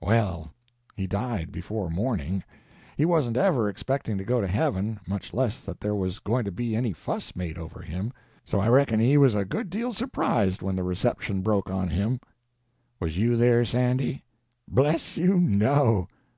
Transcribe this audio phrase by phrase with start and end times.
[0.00, 0.54] Well,
[0.96, 2.42] he died before morning.
[2.96, 6.50] He wasn't ever expecting to go to heaven, much less that there was going to
[6.50, 8.10] be any fuss made over him,
[8.42, 12.20] so I reckon he was a good deal surprised when the reception broke on him."
[13.00, 14.24] "Was you there, Sandy?"
[14.66, 16.08] "Bless you, no!"